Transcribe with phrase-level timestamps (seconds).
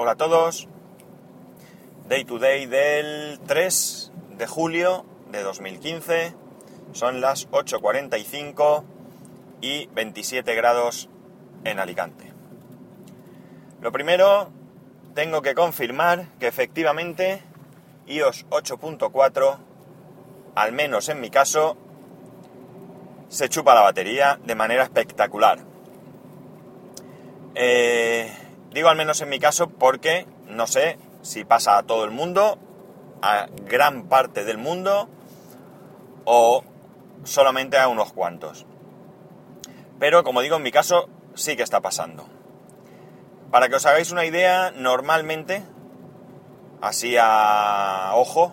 [0.00, 0.68] Hola a todos.
[2.08, 6.36] Day to day del 3 de julio de 2015.
[6.92, 8.84] Son las 8.45
[9.60, 11.10] y 27 grados
[11.64, 12.32] en Alicante.
[13.80, 14.52] Lo primero,
[15.16, 17.42] tengo que confirmar que efectivamente
[18.06, 19.58] iOS 8.4,
[20.54, 21.76] al menos en mi caso,
[23.26, 25.58] se chupa la batería de manera espectacular.
[27.56, 28.32] Eh,
[28.78, 32.60] digo al menos en mi caso porque no sé si pasa a todo el mundo,
[33.22, 35.08] a gran parte del mundo
[36.24, 36.62] o
[37.24, 38.66] solamente a unos cuantos.
[39.98, 42.28] Pero como digo, en mi caso sí que está pasando.
[43.50, 45.64] Para que os hagáis una idea, normalmente,
[46.80, 48.52] así a ojo,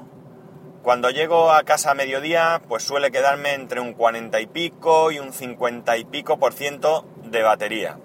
[0.81, 5.19] cuando llego a casa a mediodía, pues suele quedarme entre un 40 y pico y
[5.19, 7.99] un 50 y pico por ciento de batería.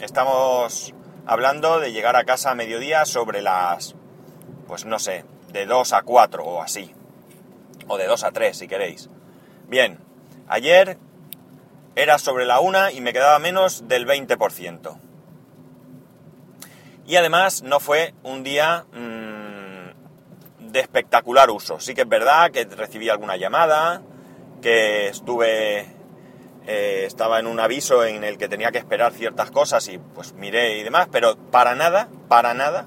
[0.00, 0.94] Estamos
[1.26, 3.94] hablando de llegar a casa a mediodía sobre las,
[4.66, 6.94] pues no sé, de 2 a 4 o así.
[7.88, 9.08] O de 2 a 3 si queréis.
[9.68, 9.98] Bien,
[10.48, 10.98] ayer
[11.96, 14.98] era sobre la 1 y me quedaba menos del 20%.
[17.06, 21.80] Y además no fue un día mmm, de espectacular uso.
[21.80, 24.02] Sí que es verdad que recibí alguna llamada,
[24.62, 25.99] que estuve
[26.72, 30.34] eh, estaba en un aviso en el que tenía que esperar ciertas cosas y pues
[30.34, 32.86] miré y demás, pero para nada, para nada,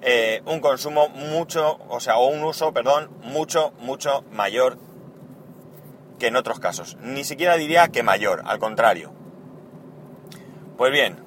[0.00, 4.78] eh, un consumo mucho, o sea, o un uso, perdón, mucho, mucho mayor
[6.18, 6.96] que en otros casos.
[7.02, 9.12] Ni siquiera diría que mayor, al contrario.
[10.78, 11.22] Pues bien,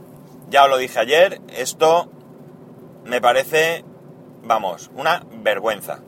[0.49, 2.09] ya os lo dije ayer, esto
[3.03, 3.85] me parece,
[4.41, 5.99] vamos, una vergüenza.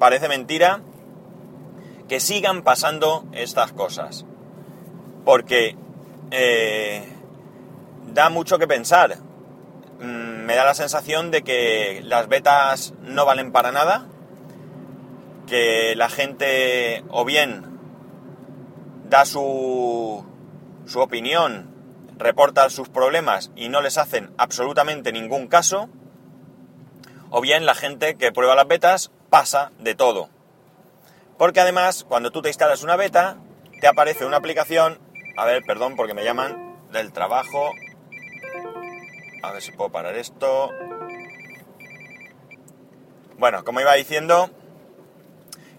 [0.00, 0.80] Parece mentira
[2.08, 4.26] que sigan pasando estas cosas.
[5.26, 5.76] Porque
[6.30, 7.04] eh,
[8.14, 9.18] da mucho que pensar.
[10.00, 14.06] Mm, me da la sensación de que las betas no valen para nada,
[15.46, 17.78] que la gente o bien
[19.08, 20.24] da su,
[20.86, 21.74] su opinión
[22.18, 25.88] reportan sus problemas y no les hacen absolutamente ningún caso,
[27.30, 30.30] o bien la gente que prueba las betas pasa de todo.
[31.36, 33.38] Porque además, cuando tú te instalas una beta,
[33.80, 34.98] te aparece una aplicación,
[35.36, 37.72] a ver, perdón porque me llaman del trabajo,
[39.42, 40.70] a ver si puedo parar esto.
[43.38, 44.50] Bueno, como iba diciendo,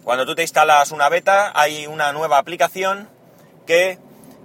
[0.04, 3.10] cuando tú te instalas una beta, hay una nueva aplicación
[3.66, 3.98] que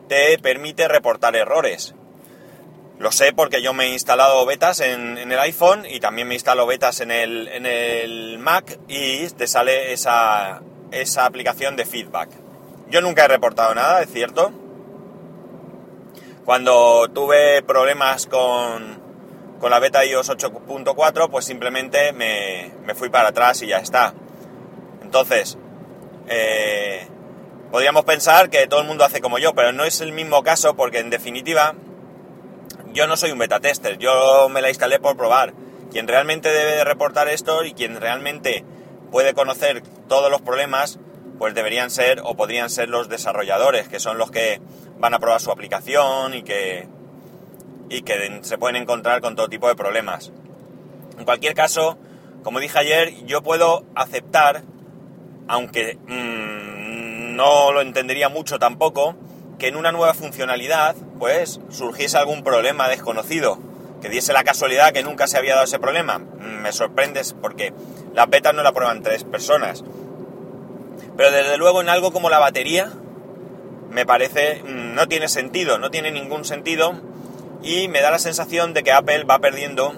[0.08, 1.94] te permite reportar errores.
[2.98, 6.66] Lo sé porque yo me he instalado betas en, el iPhone y también me instalo
[6.66, 12.30] betas en el, en el, Mac y te sale esa, esa aplicación de feedback.
[12.88, 14.61] Yo nunca he reportado nada, es cierto.
[16.44, 19.00] Cuando tuve problemas con,
[19.60, 24.12] con la beta iOS 8.4, pues simplemente me, me, fui para atrás y ya está.
[25.02, 25.56] Entonces,
[26.26, 27.06] eh,
[27.70, 30.74] podríamos pensar que todo el mundo hace como yo, pero no es el mismo caso
[30.74, 31.74] porque en definitiva
[32.92, 35.54] yo no soy un beta tester, yo me la instalé por probar.
[35.92, 38.64] Quien realmente debe de reportar esto y quien realmente
[39.10, 40.98] puede conocer todos los problemas,
[41.42, 44.60] pues deberían ser o podrían ser los desarrolladores, que son los que
[45.00, 46.86] van a probar su aplicación y que,
[47.88, 50.30] y que se pueden encontrar con todo tipo de problemas.
[51.18, 51.98] En cualquier caso,
[52.44, 54.62] como dije ayer, yo puedo aceptar,
[55.48, 55.98] aunque...
[56.06, 59.16] Mmm, no lo entendería mucho tampoco,
[59.58, 63.58] que en una nueva funcionalidad, pues, surgiese algún problema desconocido,
[64.00, 66.18] que diese la casualidad que nunca se había dado ese problema.
[66.18, 67.72] Me sorprendes porque
[68.14, 69.82] las betas no la prueban tres personas.
[71.16, 72.92] Pero desde luego en algo como la batería,
[73.90, 76.94] me parece, mm, no tiene sentido, no tiene ningún sentido
[77.62, 79.94] y me da la sensación de que Apple va perdiendo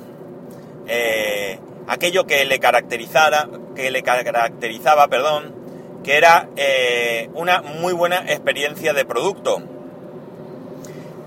[0.86, 5.54] eh, aquello que le caracterizara, que le caracterizaba, perdón,
[6.02, 9.62] que era eh, una muy buena experiencia de producto.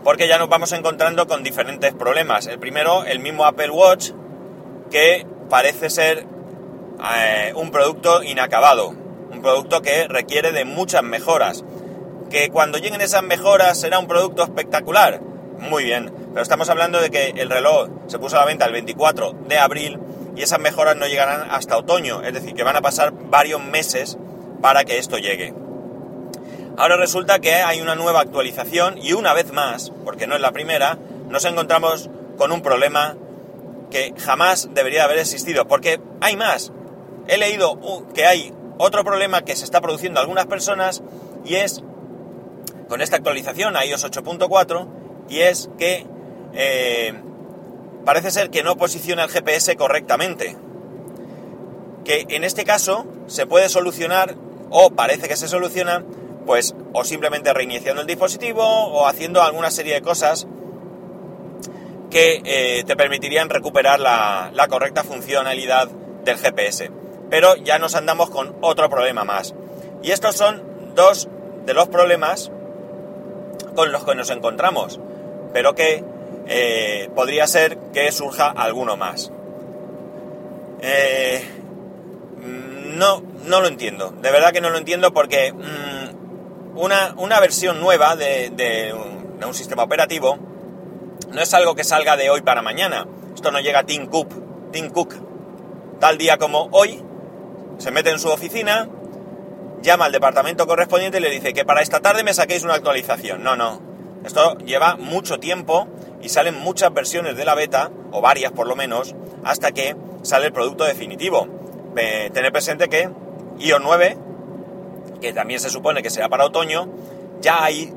[0.04, 2.48] Porque ya nos vamos encontrando con diferentes problemas.
[2.48, 4.12] El primero, el mismo Apple Watch,
[4.92, 6.26] que parece ser
[7.18, 9.07] eh, un producto inacabado.
[9.38, 11.64] Un producto que requiere de muchas mejoras.
[12.32, 15.22] Que cuando lleguen esas mejoras será un producto espectacular.
[15.60, 16.12] Muy bien.
[16.32, 19.60] Pero estamos hablando de que el reloj se puso a la venta el 24 de
[19.60, 20.00] abril
[20.36, 22.24] y esas mejoras no llegarán hasta otoño.
[22.24, 24.18] Es decir, que van a pasar varios meses
[24.60, 25.54] para que esto llegue.
[26.76, 30.52] Ahora resulta que hay una nueva actualización y una vez más, porque no es la
[30.52, 30.98] primera,
[31.30, 32.10] nos encontramos
[32.40, 33.16] con un problema
[33.92, 36.72] que jamás debería haber existido, porque hay más.
[37.28, 37.80] He leído
[38.16, 41.04] que hay otro problema que se está produciendo a algunas personas
[41.46, 41.84] y es
[42.88, 44.88] con esta actualización a iOS 8.4
[45.30, 46.06] y es que
[46.54, 47.14] eh,
[48.06, 50.56] parece ser que no posiciona el GPS correctamente.
[52.06, 54.36] Que en este caso se puede solucionar,
[54.70, 56.06] o parece que se soluciona,
[56.46, 60.48] pues o simplemente reiniciando el dispositivo o haciendo alguna serie de cosas
[62.10, 65.90] que eh, te permitirían recuperar la, la correcta funcionalidad
[66.24, 66.90] del GPS.
[67.30, 69.54] Pero ya nos andamos con otro problema más.
[70.02, 70.64] Y estos son
[70.96, 71.28] dos
[71.66, 72.52] de los problemas
[73.76, 75.00] con los que nos encontramos,
[75.54, 76.04] pero que
[76.48, 79.32] eh, podría ser que surja alguno más.
[80.82, 81.44] Eh,
[82.96, 87.80] no, no lo entiendo, de verdad que no lo entiendo porque mm, una, una, versión
[87.80, 88.50] nueva de,
[88.94, 90.38] un, de, un, sistema operativo
[91.32, 93.08] no es algo que salga de hoy para mañana.
[93.36, 95.16] Esto no llega a Tim Cook, Tim Cook
[96.00, 97.04] tal día como hoy,
[97.78, 98.88] se mete en su oficina,
[99.82, 103.44] llama al departamento correspondiente y le dice que para esta tarde me saquéis una actualización.
[103.44, 103.82] No, no.
[104.24, 105.88] Esto lleva mucho tiempo
[106.22, 110.48] y salen muchas versiones de la beta, o varias por lo menos, hasta que sale
[110.48, 111.48] el producto definitivo.
[111.96, 113.10] Eh, tener presente que
[113.60, 114.18] iOS 9,
[115.22, 116.90] que también se supone que será para otoño,
[117.42, 117.94] ya hay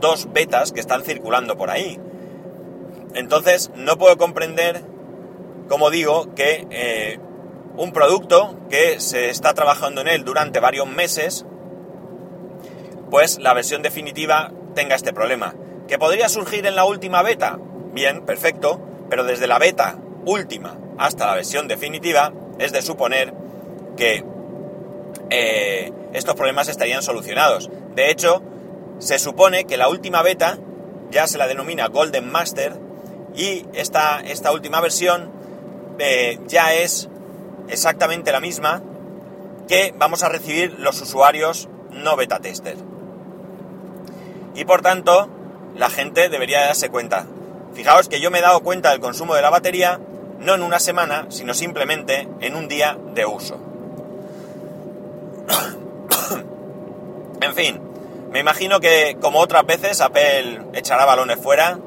[0.00, 1.98] dos betas que están circulando por ahí.
[3.14, 4.82] Entonces, no puedo comprender,
[5.68, 7.18] como digo, que eh,
[7.76, 11.46] un producto que se está trabajando en él durante varios meses,
[13.10, 15.54] pues la versión definitiva tenga este problema.
[15.88, 17.58] ¿Que podría surgir en la última beta?
[17.92, 18.80] Bien, perfecto,
[19.10, 23.34] pero desde la beta última hasta la versión definitiva es de suponer
[23.96, 24.24] que
[25.30, 27.70] eh, estos problemas estarían solucionados.
[27.94, 28.42] De hecho,
[28.98, 30.58] se supone que la última beta
[31.10, 32.78] ya se la denomina Golden Master
[33.34, 35.30] y esta, esta última versión
[35.98, 37.08] eh, ya es
[37.68, 38.82] exactamente la misma
[39.68, 42.76] que vamos a recibir los usuarios no beta tester.
[44.54, 45.28] Y por tanto,
[45.76, 47.26] la gente debería darse cuenta.
[47.74, 49.98] Fijaos que yo me he dado cuenta del consumo de la batería
[50.40, 53.58] no en una semana, sino simplemente en un día de uso.
[57.40, 57.80] en fin,
[58.30, 61.78] me imagino que como otras veces Apple echará balones fuera,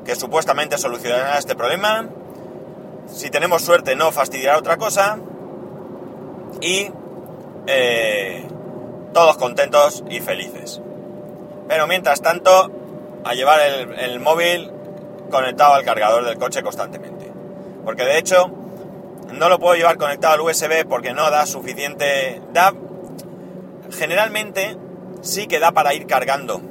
[0.03, 2.09] que supuestamente solucionará este problema.
[3.05, 5.19] Si tenemos suerte no fastidiará otra cosa.
[6.59, 6.89] Y
[7.67, 8.47] eh,
[9.13, 10.81] todos contentos y felices.
[11.67, 12.71] Pero mientras tanto,
[13.23, 14.71] a llevar el, el móvil
[15.29, 17.31] conectado al cargador del coche constantemente.
[17.83, 18.49] Porque de hecho,
[19.35, 22.41] no lo puedo llevar conectado al USB porque no da suficiente...
[22.53, 22.73] Da...
[23.91, 24.77] Generalmente
[25.21, 26.61] sí que da para ir cargando.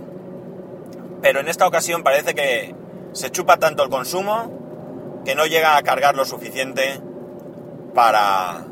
[1.23, 2.75] Pero en esta ocasión parece que
[3.13, 7.01] se chupa tanto el consumo que no llega a cargar lo suficiente
[7.95, 8.67] para...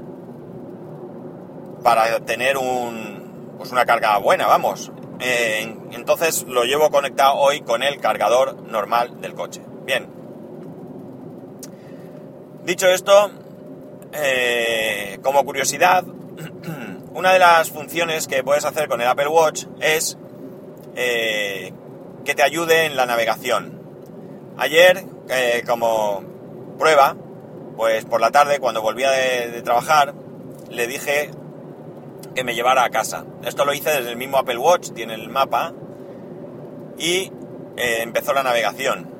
[1.82, 3.54] para tener un...
[3.58, 4.90] pues una carga buena, vamos.
[5.20, 9.62] Eh, entonces lo llevo conectado hoy con el cargador normal del coche.
[9.84, 10.08] Bien.
[12.64, 13.30] Dicho esto,
[14.12, 16.04] eh, como curiosidad,
[17.14, 20.18] una de las funciones que puedes hacer con el Apple Watch es
[20.94, 21.72] eh,
[22.24, 23.80] que te ayude en la navegación.
[24.58, 26.22] Ayer, eh, como
[26.78, 27.16] prueba,
[27.76, 30.14] pues por la tarde, cuando volvía de, trabajar,
[30.68, 31.30] le dije
[32.34, 33.24] que me llevara a casa.
[33.44, 35.72] Esto lo hice desde el mismo Apple Watch, tiene el mapa,
[36.98, 37.32] y
[37.76, 39.10] empezó la navegación.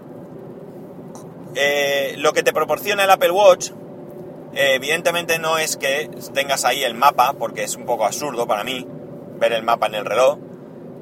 [2.19, 3.71] Lo que te proporciona el Apple Watch
[4.55, 8.65] eh, evidentemente no es que tengas ahí el mapa, porque es un poco absurdo para
[8.65, 8.87] mí
[9.39, 10.39] ver el mapa en el reloj,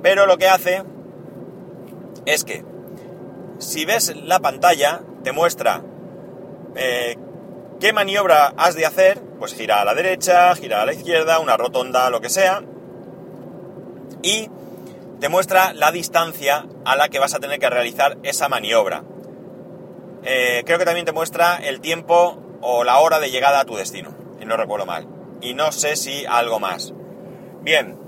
[0.03, 0.83] pero lo que hace
[2.27, 2.65] es que
[3.59, 5.83] si ves la pantalla te muestra
[6.77, 7.17] eh,
[7.81, 11.57] qué maniobra has de hacer, pues gira a la derecha, gira a la izquierda, una
[11.57, 12.63] rotonda, lo que sea,
[14.23, 14.49] y
[15.19, 19.03] te muestra la distancia a la que vas a tener que realizar esa maniobra.
[20.23, 23.77] Eh, creo que también te muestra el tiempo o la hora de llegada a tu
[23.77, 25.07] destino, y no recuerdo mal.
[25.41, 26.93] Y no sé si algo más.
[27.63, 27.99] Bien,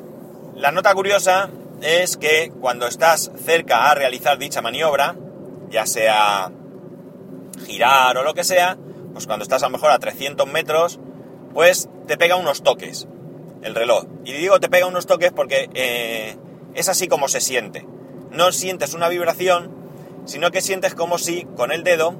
[0.54, 5.16] la nota curiosa es que cuando estás cerca a realizar dicha maniobra,
[5.70, 6.52] ya sea
[7.66, 8.76] girar o lo que sea,
[9.12, 11.00] pues cuando estás a lo mejor a 300 metros,
[11.52, 13.08] pues te pega unos toques
[13.62, 14.04] el reloj.
[14.24, 16.36] Y digo te pega unos toques porque eh,
[16.74, 17.86] es así como se siente.
[18.30, 19.70] No sientes una vibración,
[20.24, 22.14] sino que sientes como si con el dedo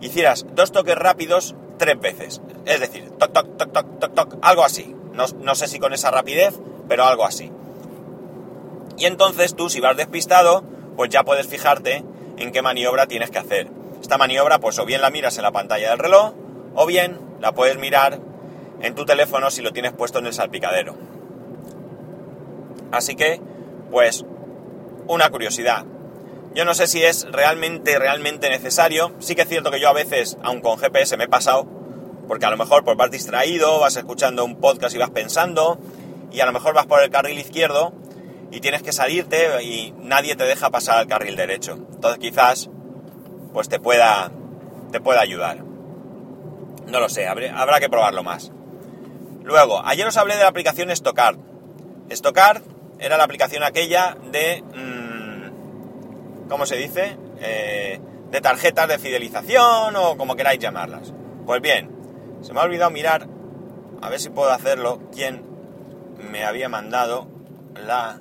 [0.00, 2.40] hicieras dos toques rápidos tres veces.
[2.64, 4.94] Es decir, toc, toc, toc, toc, toc, toc, algo así.
[5.12, 7.50] No, no, sé si con esa rapidez, pero algo así.
[8.96, 10.64] Y entonces tú, si vas despistado,
[10.96, 12.04] pues ya puedes fijarte
[12.36, 13.68] en qué maniobra tienes que hacer.
[14.00, 16.32] Esta maniobra, pues o bien la miras en la pantalla del reloj,
[16.74, 18.20] o bien la puedes mirar
[18.80, 20.96] en tu teléfono si lo tienes puesto en el salpicadero.
[22.92, 23.40] Así que,
[23.90, 24.24] pues,
[25.06, 25.84] una curiosidad.
[26.54, 29.12] Yo no sé si es realmente, realmente necesario.
[29.18, 31.66] Sí que es cierto que yo a veces, aun con GPS, me he pasado,
[32.28, 35.78] porque a lo mejor por vas distraído, vas escuchando un podcast y vas pensando,
[36.30, 37.92] y a lo mejor vas por el carril izquierdo
[38.52, 41.72] y tienes que salirte y nadie te deja pasar al carril derecho.
[41.92, 42.70] Entonces quizás,
[43.52, 44.30] pues te pueda,
[44.92, 45.64] te pueda ayudar.
[46.86, 48.52] No lo sé, habrá que probarlo más.
[49.42, 51.36] Luego, ayer os hablé de la aplicación Stockard.
[52.10, 52.62] Stockard
[53.00, 54.62] era la aplicación aquella de...
[54.62, 54.93] Mmm,
[56.54, 57.16] ¿Cómo se dice?
[57.40, 61.12] Eh, de tarjetas de fidelización o como queráis llamarlas.
[61.44, 61.90] Pues bien,
[62.42, 63.26] se me ha olvidado mirar,
[64.00, 65.44] a ver si puedo hacerlo, quién
[66.30, 67.26] me había mandado
[67.74, 68.20] la,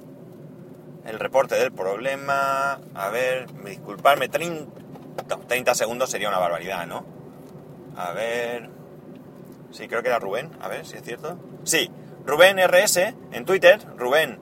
[1.06, 2.82] el reporte del problema.
[2.96, 4.72] A ver, disculparme, 30,
[5.48, 7.06] 30 segundos sería una barbaridad, ¿no?
[7.96, 8.68] A ver...
[9.70, 11.38] Sí, creo que era Rubén, a ver si es cierto.
[11.66, 11.92] Sí,
[12.26, 14.42] Rubén RS en Twitter, Rubén-RRS,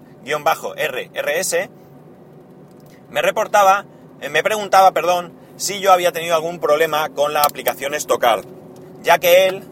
[3.12, 3.86] me reportaba,
[4.22, 8.46] eh, me preguntaba, perdón, si yo había tenido algún problema con la aplicación Stockard,
[9.04, 9.64] ya que él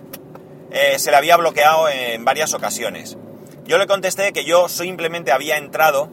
[0.72, 3.18] eh, se le había bloqueado en varias ocasiones.
[3.66, 6.10] Yo le contesté que yo simplemente había entrado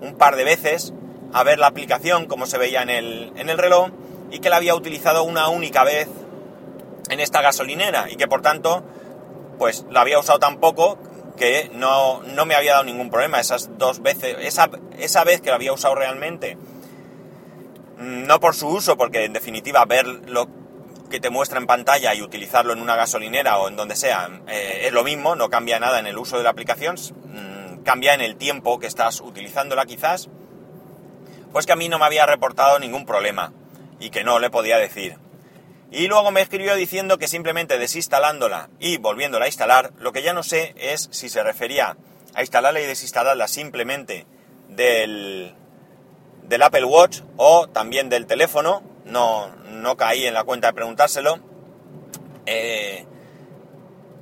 [0.00, 0.92] un par de veces
[1.32, 3.90] a ver la aplicación, como se veía en el, en el reloj,
[4.30, 6.08] y que la había utilizado una única vez
[7.08, 8.82] en esta gasolinera y que por tanto
[9.58, 10.98] pues la había usado tan poco
[11.36, 15.56] que no, me había dado ningún problema esas dos veces, esa, esa vez que la
[15.56, 16.56] había usado realmente,
[17.98, 20.48] mm, no por su uso, porque en definitiva ver lo
[21.10, 24.82] que te muestra en pantalla y utilizarlo en una gasolinera o en donde sea eh,
[24.84, 28.20] es lo mismo, no cambia nada en el uso de la aplicación, mm, cambia en
[28.20, 30.28] el tiempo que estás utilizándola quizás,
[31.52, 33.52] pues que a mí no me había reportado ningún problema
[34.00, 35.18] y que no le podía decir.
[35.94, 40.32] Y luego me escribió diciendo que simplemente desinstalándola y volviéndola a instalar, lo que ya
[40.32, 41.96] no sé es si se refería
[42.34, 44.26] a instalarla y desinstalarla simplemente
[44.68, 45.54] del,
[46.42, 48.82] del Apple Watch o también del teléfono.
[49.04, 51.38] No, no caí en la cuenta de preguntárselo.
[52.46, 53.06] Eh,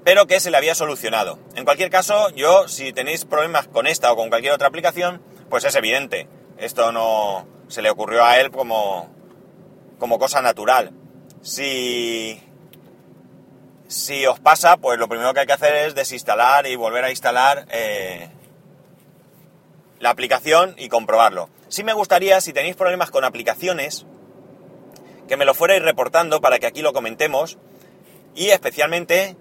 [0.04, 1.38] pero que se le había solucionado.
[1.54, 5.64] En cualquier caso, yo, si tenéis problemas con esta o con cualquier otra aplicación, pues
[5.64, 6.28] es evidente.
[6.58, 9.08] Esto no se le ocurrió a él como,
[9.98, 10.92] como cosa natural.
[11.42, 12.40] Si,
[13.88, 17.10] si os pasa, pues lo primero que hay que hacer es desinstalar y volver a
[17.10, 18.30] instalar eh,
[19.98, 21.50] la aplicación y comprobarlo.
[21.68, 24.06] Sí me gustaría, si tenéis problemas con aplicaciones,
[25.28, 27.58] que me lo fuerais reportando para que aquí lo comentemos
[28.34, 29.36] y especialmente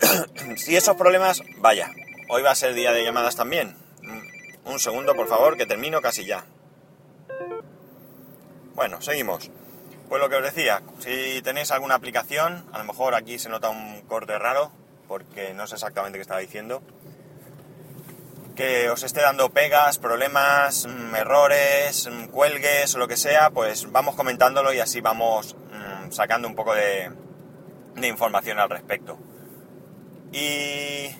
[0.56, 1.90] si esos problemas, vaya,
[2.28, 3.76] hoy va a ser día de llamadas también.
[4.64, 6.44] Un segundo, por favor, que termino casi ya.
[8.74, 9.50] Bueno, seguimos.
[10.12, 13.70] Pues lo que os decía, si tenéis alguna aplicación, a lo mejor aquí se nota
[13.70, 14.70] un corte raro,
[15.08, 16.82] porque no sé exactamente qué estaba diciendo,
[18.54, 23.90] que os esté dando pegas, problemas, mm, errores, mm, cuelgues o lo que sea, pues
[23.90, 27.10] vamos comentándolo y así vamos mm, sacando un poco de,
[27.94, 29.16] de información al respecto.
[30.30, 31.16] Y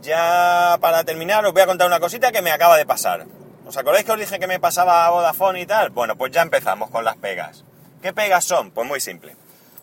[0.00, 3.26] ya para terminar os voy a contar una cosita que me acaba de pasar.
[3.72, 5.88] ¿Os acordáis que os dije que me pasaba a Vodafone y tal?
[5.88, 7.64] Bueno, pues ya empezamos con las pegas.
[8.02, 8.70] ¿Qué pegas son?
[8.70, 9.34] Pues muy simple.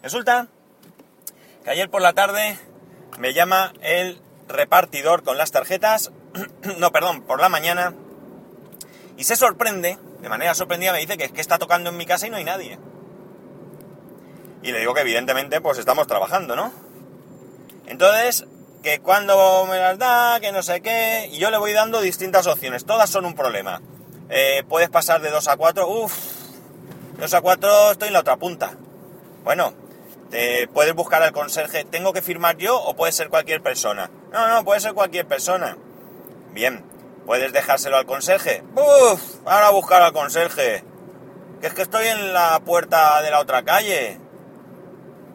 [0.03, 0.45] Resulta
[1.63, 2.59] que ayer por la tarde
[3.17, 6.11] me llama el repartidor con las tarjetas,
[6.77, 7.95] no, perdón, por la mañana,
[9.17, 12.05] y se sorprende, de manera sorprendida me dice que es que está tocando en mi
[12.05, 12.77] casa y no hay nadie.
[14.61, 16.71] Y le digo que evidentemente pues estamos trabajando, ¿no?
[17.87, 18.45] Entonces
[18.81, 22.47] que cuando me las da, que no sé qué, y yo le voy dando distintas
[22.47, 23.81] opciones, todas son un problema.
[24.29, 26.13] Eh, puedes pasar de 2 a 4, uff,
[27.19, 28.77] 2 a 4 estoy en la otra punta.
[29.43, 29.73] Bueno,
[30.29, 34.11] te puedes buscar al conserje, ¿tengo que firmar yo o puede ser cualquier persona?
[34.31, 35.77] No, no, puede ser cualquier persona.
[36.53, 36.83] Bien,
[37.25, 38.63] puedes dejárselo al conserje.
[38.75, 40.83] Uff, ahora buscar al conserje.
[41.61, 44.19] Que es que estoy en la puerta de la otra calle.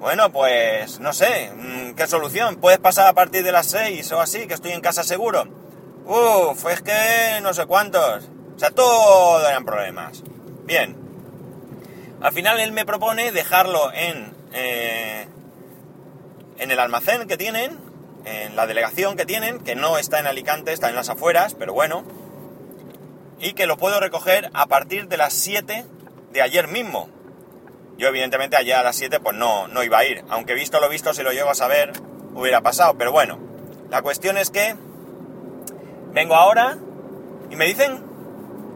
[0.04, 2.56] Bueno, pues no sé, mm, ¿qué solución?
[2.56, 5.48] ¿Puedes pasar a partir de las 6 o así, que estoy en casa seguro?
[6.04, 8.28] Uf, es que no sé cuántos.
[8.54, 10.22] O sea, todo eran problemas.
[10.66, 10.94] Bien.
[12.20, 15.26] Al final él me propone dejarlo en, eh,
[16.58, 17.78] en el almacén que tienen,
[18.26, 21.72] en la delegación que tienen, que no está en Alicante, está en las afueras, pero
[21.72, 22.04] bueno.
[23.40, 25.86] Y que lo puedo recoger a partir de las 7
[26.30, 27.08] de ayer mismo.
[27.96, 30.88] Yo evidentemente allá a las 7 pues no, no iba a ir, aunque visto lo
[30.88, 31.92] visto si lo llego a saber
[32.34, 33.38] hubiera pasado, pero bueno,
[33.90, 34.74] la cuestión es que
[36.12, 36.78] vengo ahora
[37.50, 38.04] y me dicen,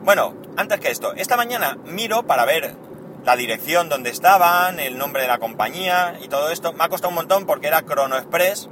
[0.02, 2.76] bueno, antes que esto, esta mañana miro para ver
[3.24, 6.72] la dirección donde estaban, el nombre de la compañía y todo esto.
[6.72, 8.68] Me ha costado un montón porque era Crono Express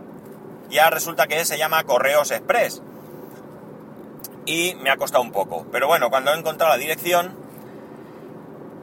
[0.71, 2.83] y ahora resulta que se llama Correos Express.
[4.47, 5.67] Y me ha costado un poco.
[5.73, 7.37] Pero bueno, cuando he encontrado la dirección,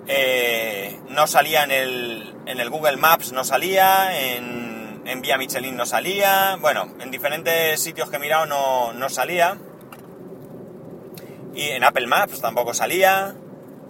[0.08, 5.86] eh, no salía en el, en el Google Maps, no salía, en, Vía Michelin no
[5.86, 9.58] salía, bueno, en diferentes sitios que he mirado no, no salía.
[11.54, 13.36] Y en Apple Maps tampoco salía.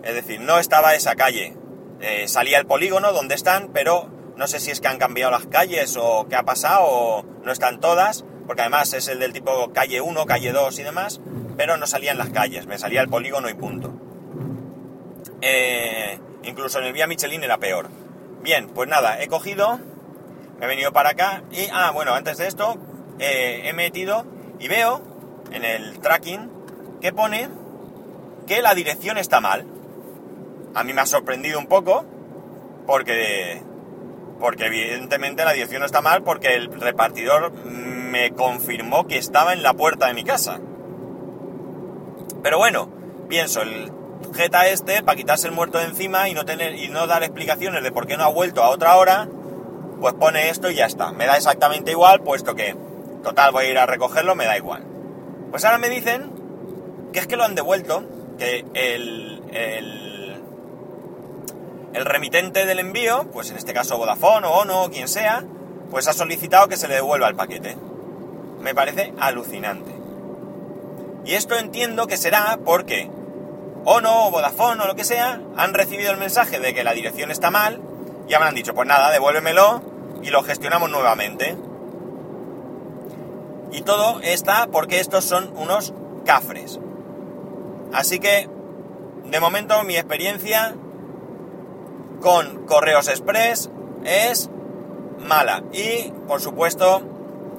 [0.03, 1.55] Es decir, no estaba esa calle.
[2.01, 5.47] Eh, salía el polígono donde están, pero no sé si es que han cambiado las
[5.47, 9.71] calles o qué ha pasado o no están todas, porque además es el del tipo
[9.71, 11.21] calle 1, calle 2 y demás,
[11.57, 13.92] pero no salían las calles, me salía el polígono y punto.
[15.45, 17.89] Eh, incluso en el Vía Michelin era peor.
[18.41, 19.77] Bien, pues nada, he cogido,
[20.57, 22.77] me he venido para acá y, ah, bueno, antes de esto,
[23.19, 24.25] eh, he metido
[24.57, 25.01] y veo
[25.51, 26.49] en el tracking
[27.01, 27.49] que pone
[28.47, 29.67] que la dirección está mal.
[30.75, 32.05] A mí me ha sorprendido un poco
[32.87, 33.61] porque
[34.39, 39.61] porque evidentemente la dirección no está mal porque el repartidor me confirmó que estaba en
[39.61, 40.59] la puerta de mi casa.
[42.41, 42.89] Pero bueno,
[43.29, 43.91] pienso, el
[44.33, 47.83] jeta este, para quitarse el muerto de encima y no, tener, y no dar explicaciones
[47.83, 49.27] de por qué no ha vuelto a otra hora,
[49.99, 51.11] pues pone esto y ya está.
[51.11, 52.75] Me da exactamente igual, puesto que,
[53.23, 54.83] total, voy a ir a recogerlo, me da igual.
[55.51, 56.31] Pues ahora me dicen
[57.13, 58.03] que es que lo han devuelto,
[58.37, 60.41] que el, el,
[61.93, 65.43] el remitente del envío, pues en este caso Vodafone o Ono o quien sea,
[65.91, 67.77] pues ha solicitado que se le devuelva el paquete.
[68.59, 69.91] Me parece alucinante.
[71.25, 73.09] Y esto entiendo que será porque
[73.85, 77.31] Ono o Vodafone o lo que sea han recibido el mensaje de que la dirección
[77.31, 77.81] está mal
[78.27, 79.81] y habrán dicho, pues nada, devuélvemelo
[80.21, 81.57] y lo gestionamos nuevamente.
[83.71, 85.93] Y todo está porque estos son unos
[86.25, 86.79] cafres.
[87.91, 88.49] Así que,
[89.25, 90.75] de momento, mi experiencia
[92.21, 93.69] con Correos Express
[94.05, 94.49] es
[95.19, 97.01] mala y, por supuesto,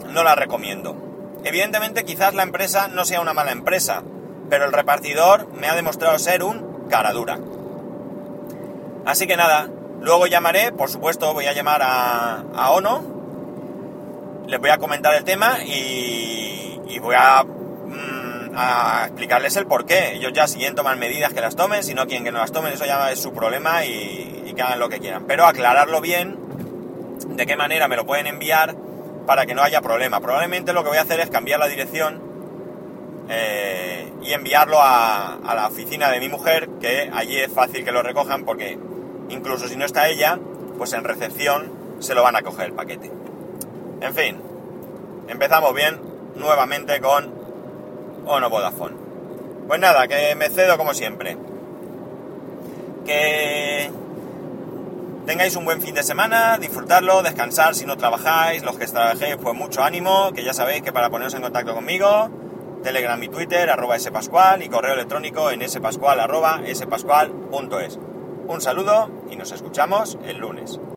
[0.09, 0.97] no la recomiendo.
[1.45, 4.03] Evidentemente, quizás la empresa no sea una mala empresa,
[4.51, 7.39] pero el repartidor me ha demostrado ser un cara dura.
[9.07, 9.69] Así que nada,
[10.01, 13.03] luego llamaré, por supuesto, voy a llamar a, Ono,
[14.47, 20.15] les voy a comentar el tema y, voy mm, a, explicarles el por qué.
[20.15, 22.53] Ellos ya si quieren tomar medidas que las tomen, si no quieren que no las
[22.53, 25.25] tomen, eso ya es su problema y, y que hagan lo que quieran.
[25.27, 26.39] Pero aclararlo bien,
[27.29, 28.75] de qué manera me lo pueden enviar
[29.27, 30.21] para que no haya problema.
[30.21, 32.24] Probablemente lo que voy a hacer es cambiar la dirección
[33.29, 37.93] eh, y enviarlo a, a, la oficina de mi mujer, que allí es fácil que
[37.93, 38.79] lo recojan porque
[39.29, 40.39] incluso si no está ella,
[40.77, 43.11] pues en recepción se lo van a coger el paquete.
[44.01, 44.41] En fin,
[45.29, 46.01] empezamos bien
[46.37, 47.33] nuevamente con
[48.27, 48.97] Ono Vodafone.
[49.67, 51.37] Pues nada, que me cedo como siempre.
[53.07, 53.91] Que
[55.27, 59.55] tengáis un buen fin de semana, disfrutarlo, descansar si no trabajáis, los que trabajéis, pues
[59.55, 62.31] mucho ánimo, que ya sabéis que para poneros en contacto conmigo,
[62.85, 67.99] Telegram y Twitter, arroba spascual y correo electrónico en spascual arroba spascual.es.
[68.47, 70.79] Un saludo y nos escuchamos el lunes.